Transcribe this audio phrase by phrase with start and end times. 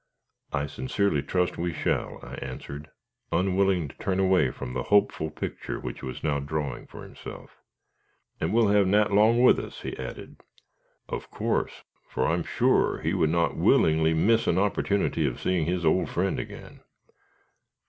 [0.51, 2.89] "I sincerely trust we shall," I answered,
[3.31, 7.59] unwilling to turn away from the hopeful picture which he was drawing for himself.
[8.39, 10.37] "And we'll have Nat 'long with us," he added.
[11.07, 15.67] "Of course, for I am sure he would not willingly miss an opportunity of seeing
[15.67, 16.79] his old friend again.